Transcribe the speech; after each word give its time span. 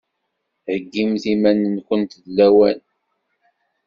Heggimt 0.69 1.23
iman-nkunt 1.33 2.11
d 2.25 2.25
lawan! 2.37 2.79